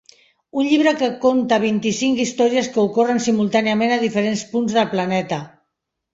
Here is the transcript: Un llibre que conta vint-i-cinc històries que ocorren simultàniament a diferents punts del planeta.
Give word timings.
Un 0.59 0.69
llibre 0.69 0.93
que 1.01 1.09
conta 1.25 1.59
vint-i-cinc 1.63 2.21
històries 2.23 2.71
que 2.77 2.81
ocorren 2.89 3.23
simultàniament 3.27 3.95
a 3.99 4.01
diferents 4.07 4.43
punts 4.57 4.77
del 4.81 4.91
planeta. 4.97 5.41